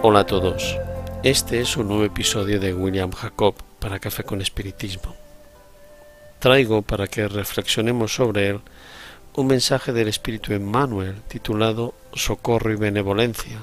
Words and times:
Hola 0.00 0.20
a 0.20 0.26
todos, 0.26 0.78
este 1.24 1.60
es 1.60 1.76
un 1.76 1.88
nuevo 1.88 2.04
episodio 2.04 2.60
de 2.60 2.72
William 2.72 3.10
Jacob 3.10 3.56
para 3.80 3.98
Café 3.98 4.22
con 4.22 4.40
Espiritismo. 4.40 5.16
Traigo 6.38 6.82
para 6.82 7.08
que 7.08 7.26
reflexionemos 7.26 8.14
sobre 8.14 8.46
él 8.50 8.60
un 9.34 9.48
mensaje 9.48 9.92
del 9.92 10.06
Espíritu 10.06 10.52
Emmanuel 10.52 11.16
titulado 11.26 11.94
Socorro 12.14 12.72
y 12.72 12.76
Benevolencia. 12.76 13.58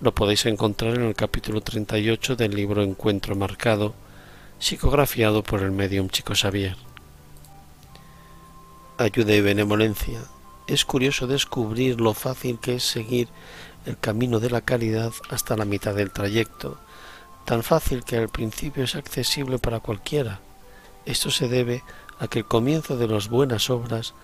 Lo 0.00 0.14
podéis 0.14 0.46
encontrar 0.46 0.94
en 0.94 1.02
el 1.02 1.14
capítulo 1.14 1.60
38 1.60 2.36
del 2.36 2.54
libro 2.54 2.82
Encuentro 2.82 3.36
Marcado, 3.36 3.92
psicografiado 4.58 5.42
por 5.42 5.60
el 5.60 5.72
medium 5.72 6.08
Chico 6.08 6.32
Xavier. 6.34 6.76
Ayuda 8.96 9.34
y 9.34 9.42
benevolencia. 9.42 10.20
Es 10.66 10.86
curioso 10.86 11.26
descubrir 11.26 12.00
lo 12.00 12.14
fácil 12.14 12.58
que 12.60 12.76
es 12.76 12.82
seguir 12.82 13.28
el 13.86 13.98
camino 13.98 14.40
de 14.40 14.50
la 14.50 14.60
caridad 14.60 15.12
hasta 15.30 15.56
la 15.56 15.64
mitad 15.64 15.94
del 15.94 16.10
trayecto, 16.10 16.78
tan 17.44 17.62
fácil 17.62 18.04
que 18.04 18.16
al 18.16 18.28
principio 18.28 18.84
es 18.84 18.94
accesible 18.94 19.58
para 19.58 19.80
cualquiera. 19.80 20.40
Esto 21.06 21.30
se 21.30 21.48
debe 21.48 21.82
a 22.18 22.28
que 22.28 22.40
el 22.40 22.44
comienzo 22.44 22.96
de 22.96 23.08
las 23.08 23.28
buenas 23.28 23.70
obras 23.70 24.14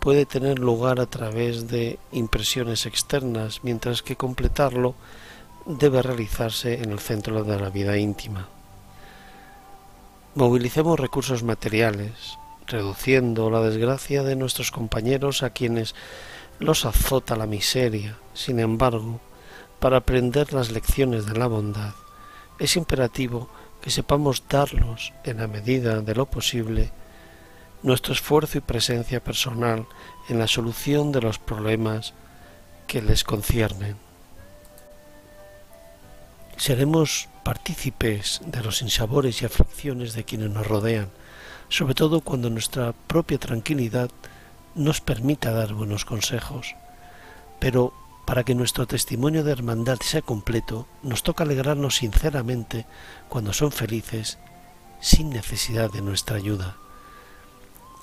puede 0.00 0.26
tener 0.26 0.58
lugar 0.58 1.00
a 1.00 1.06
través 1.06 1.68
de 1.68 1.98
impresiones 2.12 2.86
externas, 2.86 3.60
mientras 3.62 4.02
que 4.02 4.16
completarlo 4.16 4.94
debe 5.66 6.02
realizarse 6.02 6.82
en 6.82 6.92
el 6.92 6.98
centro 6.98 7.44
de 7.44 7.58
la 7.58 7.70
vida 7.70 7.96
íntima. 7.96 8.48
Movilicemos 10.34 10.98
recursos 10.98 11.42
materiales, 11.42 12.38
reduciendo 12.66 13.50
la 13.50 13.60
desgracia 13.60 14.22
de 14.22 14.36
nuestros 14.36 14.70
compañeros 14.70 15.42
a 15.42 15.50
quienes 15.50 15.94
los 16.64 16.84
azota 16.84 17.36
la 17.36 17.46
miseria. 17.46 18.16
Sin 18.32 18.58
embargo, 18.58 19.20
para 19.80 19.98
aprender 19.98 20.52
las 20.52 20.72
lecciones 20.72 21.26
de 21.26 21.38
la 21.38 21.46
bondad, 21.46 21.92
es 22.58 22.76
imperativo 22.76 23.48
que 23.80 23.90
sepamos 23.90 24.44
darlos, 24.48 25.12
en 25.24 25.38
la 25.38 25.46
medida 25.46 26.00
de 26.00 26.14
lo 26.14 26.26
posible, 26.26 26.90
nuestro 27.82 28.14
esfuerzo 28.14 28.58
y 28.58 28.62
presencia 28.62 29.22
personal 29.22 29.86
en 30.28 30.38
la 30.38 30.46
solución 30.46 31.12
de 31.12 31.20
los 31.20 31.38
problemas 31.38 32.14
que 32.86 33.02
les 33.02 33.24
conciernen. 33.24 33.96
Seremos 36.56 37.28
partícipes 37.42 38.40
de 38.46 38.62
los 38.62 38.80
insabores 38.80 39.42
y 39.42 39.44
aflicciones 39.44 40.14
de 40.14 40.24
quienes 40.24 40.50
nos 40.50 40.66
rodean, 40.66 41.10
sobre 41.68 41.94
todo 41.94 42.22
cuando 42.22 42.48
nuestra 42.48 42.92
propia 42.92 43.38
tranquilidad 43.38 44.10
nos 44.74 45.00
permita 45.00 45.52
dar 45.52 45.74
buenos 45.74 46.04
consejos. 46.04 46.74
Pero 47.60 47.92
para 48.24 48.44
que 48.44 48.54
nuestro 48.54 48.86
testimonio 48.86 49.44
de 49.44 49.52
hermandad 49.52 49.98
sea 50.00 50.22
completo, 50.22 50.86
nos 51.02 51.22
toca 51.22 51.44
alegrarnos 51.44 51.96
sinceramente 51.96 52.86
cuando 53.28 53.52
son 53.52 53.70
felices, 53.70 54.38
sin 55.00 55.30
necesidad 55.30 55.92
de 55.92 56.00
nuestra 56.00 56.36
ayuda. 56.36 56.76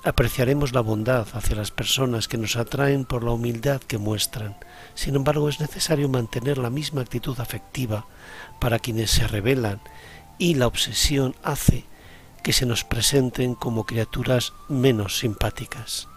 Apreciaremos 0.04 0.72
la 0.72 0.80
bondad 0.80 1.26
hacia 1.32 1.56
las 1.56 1.70
personas 1.70 2.26
que 2.26 2.38
nos 2.38 2.56
atraen 2.56 3.04
por 3.04 3.22
la 3.22 3.30
humildad 3.32 3.80
que 3.80 3.98
muestran. 3.98 4.56
Sin 4.94 5.14
embargo, 5.14 5.48
es 5.48 5.60
necesario 5.60 6.08
mantener 6.08 6.58
la 6.58 6.70
misma 6.70 7.02
actitud 7.02 7.38
afectiva 7.38 8.06
para 8.60 8.78
quienes 8.78 9.10
se 9.10 9.26
rebelan 9.28 9.80
y 10.38 10.54
la 10.54 10.66
obsesión 10.66 11.36
hace 11.44 11.84
que 12.42 12.52
se 12.52 12.66
nos 12.66 12.82
presenten 12.82 13.54
como 13.54 13.86
criaturas 13.86 14.52
menos 14.68 15.18
simpáticas. 15.18 16.08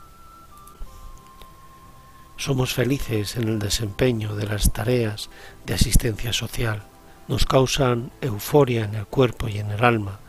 Somos 2.38 2.74
felices 2.74 3.38
en 3.38 3.48
el 3.48 3.60
desempeño 3.60 4.36
de 4.36 4.46
las 4.46 4.74
tareas 4.74 5.30
de 5.66 5.74
asistencia 5.74 6.34
social. 6.34 6.84
Nos 7.30 7.46
causan 7.46 8.12
euforia 8.20 8.84
en 8.84 8.96
el 8.96 9.06
cuerpo 9.06 9.48
y 9.48 9.58
en 9.60 9.72
el 9.72 9.86
alma. 9.86 10.20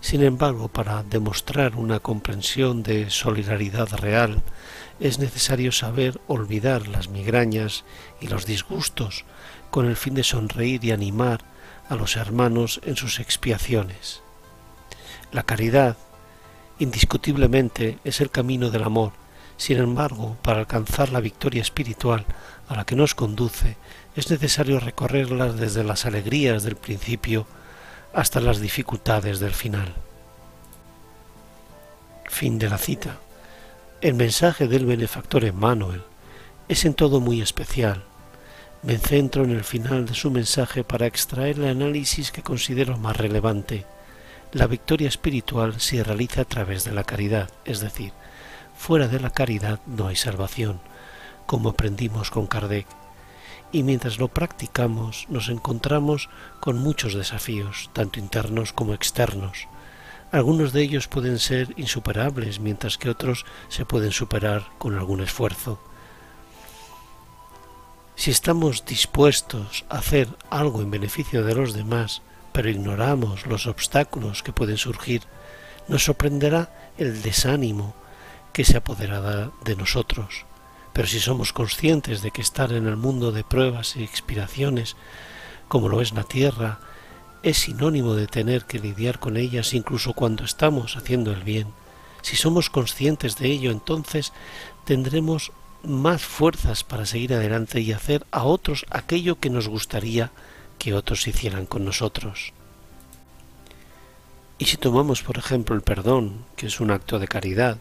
Sin 0.00 0.22
embargo, 0.22 0.68
para 0.68 1.02
demostrar 1.02 1.76
una 1.76 2.00
comprensión 2.00 2.82
de 2.82 3.08
solidaridad 3.08 3.88
real, 3.94 4.42
es 5.00 5.18
necesario 5.18 5.72
saber 5.72 6.20
olvidar 6.26 6.86
las 6.86 7.08
migrañas 7.08 7.84
y 8.20 8.28
los 8.28 8.44
disgustos 8.44 9.24
con 9.70 9.86
el 9.86 9.96
fin 9.96 10.14
de 10.14 10.22
sonreír 10.22 10.84
y 10.84 10.92
animar 10.92 11.40
a 11.88 11.96
los 11.96 12.16
hermanos 12.16 12.80
en 12.84 12.96
sus 12.96 13.18
expiaciones. 13.18 14.22
La 15.32 15.44
caridad, 15.44 15.96
indiscutiblemente, 16.78 17.98
es 18.04 18.20
el 18.20 18.30
camino 18.30 18.70
del 18.70 18.84
amor, 18.84 19.12
sin 19.56 19.78
embargo, 19.78 20.36
para 20.42 20.60
alcanzar 20.60 21.10
la 21.10 21.20
victoria 21.20 21.62
espiritual 21.62 22.24
a 22.68 22.76
la 22.76 22.84
que 22.84 22.96
nos 22.96 23.14
conduce, 23.14 23.76
es 24.16 24.30
necesario 24.30 24.80
recorrerlas 24.80 25.56
desde 25.56 25.84
las 25.84 26.06
alegrías 26.06 26.62
del 26.62 26.76
principio 26.76 27.46
hasta 28.12 28.40
las 28.40 28.60
dificultades 28.60 29.40
del 29.40 29.52
final. 29.52 29.92
Fin 32.28 32.58
de 32.58 32.68
la 32.68 32.78
cita. 32.78 33.18
El 34.00 34.14
mensaje 34.14 34.68
del 34.68 34.86
benefactor 34.86 35.44
Emmanuel 35.44 36.02
es 36.68 36.84
en 36.84 36.94
todo 36.94 37.20
muy 37.20 37.40
especial. 37.40 38.04
Me 38.82 38.98
centro 38.98 39.44
en 39.44 39.50
el 39.50 39.64
final 39.64 40.06
de 40.06 40.14
su 40.14 40.30
mensaje 40.30 40.84
para 40.84 41.06
extraer 41.06 41.58
el 41.58 41.66
análisis 41.66 42.30
que 42.30 42.42
considero 42.42 42.98
más 42.98 43.16
relevante. 43.16 43.86
La 44.52 44.66
victoria 44.66 45.08
espiritual 45.08 45.80
se 45.80 46.04
realiza 46.04 46.42
a 46.42 46.44
través 46.44 46.84
de 46.84 46.92
la 46.92 47.04
caridad, 47.04 47.50
es 47.64 47.80
decir, 47.80 48.12
Fuera 48.76 49.08
de 49.08 49.20
la 49.20 49.30
caridad 49.30 49.80
no 49.86 50.08
hay 50.08 50.16
salvación, 50.16 50.80
como 51.46 51.70
aprendimos 51.70 52.30
con 52.30 52.46
Kardec. 52.46 52.86
Y 53.72 53.82
mientras 53.82 54.18
lo 54.18 54.28
practicamos 54.28 55.26
nos 55.28 55.48
encontramos 55.48 56.28
con 56.60 56.78
muchos 56.78 57.14
desafíos, 57.14 57.90
tanto 57.92 58.20
internos 58.20 58.72
como 58.72 58.94
externos. 58.94 59.68
Algunos 60.30 60.72
de 60.72 60.82
ellos 60.82 61.08
pueden 61.08 61.38
ser 61.38 61.74
insuperables, 61.76 62.60
mientras 62.60 62.98
que 62.98 63.08
otros 63.08 63.46
se 63.68 63.84
pueden 63.84 64.12
superar 64.12 64.68
con 64.78 64.96
algún 64.96 65.20
esfuerzo. 65.20 65.80
Si 68.16 68.30
estamos 68.30 68.84
dispuestos 68.84 69.84
a 69.88 69.98
hacer 69.98 70.28
algo 70.50 70.82
en 70.82 70.90
beneficio 70.90 71.44
de 71.44 71.54
los 71.54 71.72
demás, 71.72 72.22
pero 72.52 72.70
ignoramos 72.70 73.46
los 73.46 73.66
obstáculos 73.66 74.42
que 74.42 74.52
pueden 74.52 74.76
surgir, 74.76 75.22
nos 75.88 76.04
sorprenderá 76.04 76.92
el 76.96 77.22
desánimo, 77.22 77.94
que 78.54 78.64
se 78.64 78.78
apoderará 78.78 79.50
de 79.64 79.76
nosotros. 79.76 80.46
Pero 80.94 81.08
si 81.08 81.18
somos 81.18 81.52
conscientes 81.52 82.22
de 82.22 82.30
que 82.30 82.40
estar 82.40 82.72
en 82.72 82.86
el 82.86 82.96
mundo 82.96 83.32
de 83.32 83.44
pruebas 83.44 83.96
y 83.96 84.04
expiraciones, 84.04 84.96
como 85.68 85.90
lo 85.90 86.00
es 86.00 86.12
la 86.12 86.22
tierra, 86.22 86.78
es 87.42 87.58
sinónimo 87.58 88.14
de 88.14 88.28
tener 88.28 88.64
que 88.64 88.78
lidiar 88.78 89.18
con 89.18 89.36
ellas 89.36 89.74
incluso 89.74 90.14
cuando 90.14 90.44
estamos 90.44 90.96
haciendo 90.96 91.32
el 91.32 91.42
bien, 91.42 91.66
si 92.22 92.36
somos 92.36 92.70
conscientes 92.70 93.36
de 93.36 93.48
ello, 93.48 93.70
entonces 93.70 94.32
tendremos 94.86 95.52
más 95.82 96.22
fuerzas 96.22 96.84
para 96.84 97.04
seguir 97.04 97.34
adelante 97.34 97.80
y 97.80 97.92
hacer 97.92 98.24
a 98.30 98.44
otros 98.44 98.86
aquello 98.88 99.38
que 99.38 99.50
nos 99.50 99.68
gustaría 99.68 100.30
que 100.78 100.94
otros 100.94 101.26
hicieran 101.26 101.66
con 101.66 101.84
nosotros. 101.84 102.54
Y 104.58 104.66
si 104.66 104.76
tomamos, 104.76 105.22
por 105.22 105.36
ejemplo, 105.36 105.74
el 105.74 105.82
perdón, 105.82 106.46
que 106.56 106.68
es 106.68 106.80
un 106.80 106.92
acto 106.92 107.18
de 107.18 107.28
caridad, 107.28 107.78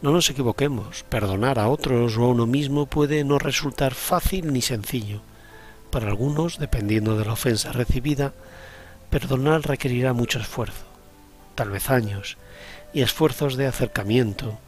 no 0.00 0.12
nos 0.12 0.30
equivoquemos, 0.30 1.04
perdonar 1.08 1.58
a 1.58 1.68
otros 1.68 2.16
o 2.16 2.24
a 2.24 2.28
uno 2.28 2.46
mismo 2.46 2.86
puede 2.86 3.24
no 3.24 3.38
resultar 3.38 3.94
fácil 3.94 4.52
ni 4.52 4.62
sencillo. 4.62 5.20
Para 5.90 6.08
algunos, 6.08 6.58
dependiendo 6.58 7.18
de 7.18 7.24
la 7.24 7.32
ofensa 7.32 7.72
recibida, 7.72 8.32
perdonar 9.10 9.66
requerirá 9.66 10.12
mucho 10.12 10.38
esfuerzo, 10.38 10.84
tal 11.54 11.70
vez 11.70 11.90
años, 11.90 12.36
y 12.92 13.02
esfuerzos 13.02 13.56
de 13.56 13.66
acercamiento 13.66 14.58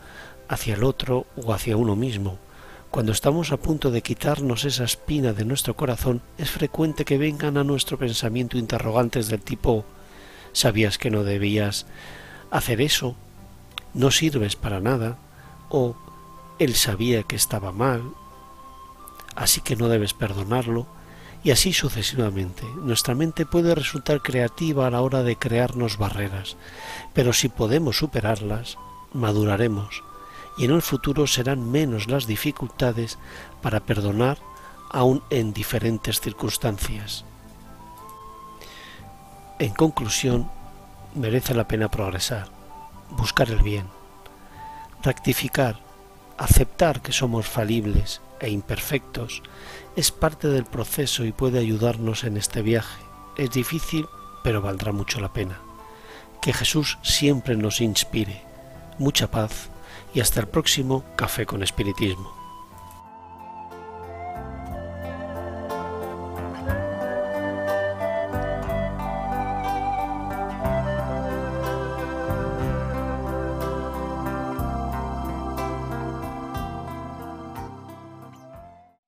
hacia 0.48 0.74
el 0.74 0.82
otro 0.82 1.26
o 1.36 1.52
hacia 1.52 1.76
uno 1.76 1.94
mismo. 1.94 2.38
Cuando 2.90 3.12
estamos 3.12 3.52
a 3.52 3.56
punto 3.56 3.92
de 3.92 4.02
quitarnos 4.02 4.64
esa 4.64 4.82
espina 4.82 5.32
de 5.32 5.44
nuestro 5.44 5.76
corazón, 5.76 6.22
es 6.38 6.50
frecuente 6.50 7.04
que 7.04 7.18
vengan 7.18 7.56
a 7.56 7.62
nuestro 7.62 7.98
pensamiento 7.98 8.58
interrogantes 8.58 9.28
del 9.28 9.42
tipo 9.42 9.84
¿Sabías 10.52 10.98
que 10.98 11.10
no 11.10 11.22
debías 11.22 11.86
hacer 12.50 12.80
eso? 12.80 13.14
No 13.94 14.10
sirves 14.10 14.56
para 14.56 14.80
nada, 14.80 15.18
o 15.68 15.96
él 16.58 16.74
sabía 16.74 17.22
que 17.22 17.36
estaba 17.36 17.72
mal, 17.72 18.12
así 19.34 19.60
que 19.60 19.76
no 19.76 19.88
debes 19.88 20.14
perdonarlo, 20.14 20.86
y 21.42 21.52
así 21.52 21.72
sucesivamente. 21.72 22.64
Nuestra 22.82 23.14
mente 23.14 23.46
puede 23.46 23.74
resultar 23.74 24.20
creativa 24.20 24.86
a 24.86 24.90
la 24.90 25.00
hora 25.00 25.22
de 25.22 25.36
crearnos 25.36 25.96
barreras, 25.96 26.56
pero 27.14 27.32
si 27.32 27.48
podemos 27.48 27.96
superarlas, 27.96 28.76
maduraremos, 29.14 30.02
y 30.58 30.66
en 30.66 30.72
el 30.72 30.82
futuro 30.82 31.26
serán 31.26 31.70
menos 31.70 32.08
las 32.08 32.26
dificultades 32.26 33.18
para 33.62 33.80
perdonar 33.80 34.38
aun 34.90 35.22
en 35.30 35.52
diferentes 35.52 36.20
circunstancias. 36.20 37.24
En 39.58 39.72
conclusión, 39.72 40.50
merece 41.14 41.54
la 41.54 41.68
pena 41.68 41.90
progresar 41.90 42.59
buscar 43.10 43.50
el 43.50 43.62
bien, 43.62 43.86
rectificar, 45.02 45.80
aceptar 46.38 47.02
que 47.02 47.12
somos 47.12 47.46
falibles 47.46 48.20
e 48.40 48.50
imperfectos, 48.50 49.42
es 49.96 50.10
parte 50.10 50.48
del 50.48 50.64
proceso 50.64 51.24
y 51.24 51.32
puede 51.32 51.58
ayudarnos 51.58 52.24
en 52.24 52.36
este 52.36 52.62
viaje. 52.62 53.02
Es 53.36 53.50
difícil, 53.50 54.06
pero 54.42 54.62
valdrá 54.62 54.92
mucho 54.92 55.20
la 55.20 55.32
pena. 55.32 55.60
Que 56.40 56.52
Jesús 56.52 56.98
siempre 57.02 57.56
nos 57.56 57.80
inspire. 57.80 58.42
Mucha 58.98 59.30
paz 59.30 59.68
y 60.14 60.20
hasta 60.20 60.40
el 60.40 60.48
próximo 60.48 61.04
Café 61.16 61.46
con 61.46 61.62
Espiritismo. 61.62 62.39